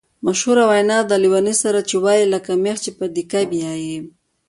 مشهوره 0.25 0.63
وینا 0.69 0.99
ده: 1.09 1.15
لېوني 1.23 1.55
سره 1.63 1.79
یې 1.81 1.87
چې 1.89 1.95
وایې 2.03 2.25
لکه 2.33 2.51
مېخ 2.63 2.77
په 2.97 3.05
تیګه 3.15 3.41
بیایې. 3.51 3.97